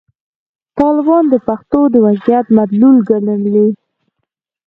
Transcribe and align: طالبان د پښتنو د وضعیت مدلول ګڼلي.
طالبان 0.79 1.23
د 1.29 1.35
پښتنو 1.47 1.81
د 1.93 1.95
وضعیت 2.05 2.45
مدلول 2.57 2.97
ګڼلي. 3.09 3.67